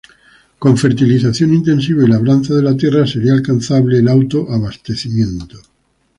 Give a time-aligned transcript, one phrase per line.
[0.57, 5.59] Con fertilización intensiva y labranza de la tierra, sería alcanzable el auto-abastecimiento.